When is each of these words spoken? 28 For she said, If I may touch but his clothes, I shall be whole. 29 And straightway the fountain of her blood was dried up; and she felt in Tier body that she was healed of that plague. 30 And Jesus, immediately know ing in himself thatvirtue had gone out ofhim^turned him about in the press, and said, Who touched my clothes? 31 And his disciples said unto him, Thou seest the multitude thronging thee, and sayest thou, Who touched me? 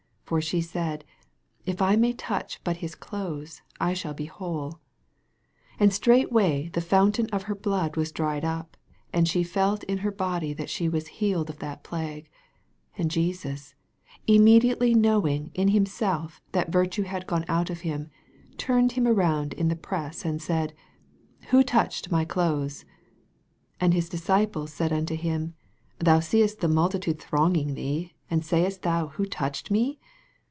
28 0.33 0.37
For 0.41 0.47
she 0.49 0.61
said, 0.61 1.03
If 1.65 1.81
I 1.81 1.97
may 1.97 2.13
touch 2.13 2.61
but 2.63 2.77
his 2.77 2.95
clothes, 2.95 3.61
I 3.81 3.93
shall 3.93 4.13
be 4.13 4.27
whole. 4.27 4.79
29 5.75 5.77
And 5.81 5.93
straightway 5.93 6.69
the 6.69 6.79
fountain 6.79 7.27
of 7.33 7.43
her 7.43 7.55
blood 7.55 7.97
was 7.97 8.13
dried 8.13 8.45
up; 8.45 8.77
and 9.11 9.27
she 9.27 9.43
felt 9.43 9.83
in 9.89 9.97
Tier 9.97 10.11
body 10.13 10.53
that 10.53 10.69
she 10.69 10.87
was 10.87 11.07
healed 11.19 11.49
of 11.49 11.59
that 11.59 11.83
plague. 11.83 12.29
30 12.93 13.01
And 13.01 13.11
Jesus, 13.11 13.75
immediately 14.25 14.93
know 14.93 15.27
ing 15.27 15.51
in 15.53 15.67
himself 15.67 16.39
thatvirtue 16.53 17.03
had 17.03 17.27
gone 17.27 17.43
out 17.49 17.67
ofhim^turned 17.67 18.91
him 18.93 19.05
about 19.05 19.53
in 19.53 19.67
the 19.67 19.75
press, 19.75 20.23
and 20.23 20.41
said, 20.41 20.73
Who 21.49 21.61
touched 21.61 22.09
my 22.09 22.23
clothes? 22.23 22.83
31 22.83 22.93
And 23.81 23.93
his 23.95 24.07
disciples 24.07 24.71
said 24.71 24.93
unto 24.93 25.15
him, 25.17 25.55
Thou 25.99 26.21
seest 26.21 26.61
the 26.61 26.69
multitude 26.69 27.19
thronging 27.19 27.73
thee, 27.73 28.13
and 28.29 28.45
sayest 28.45 28.83
thou, 28.83 29.07
Who 29.07 29.25
touched 29.25 29.69
me? 29.69 29.99